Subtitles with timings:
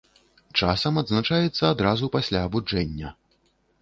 [0.61, 3.17] Часам адзначаецца адразу пасля абуджэння.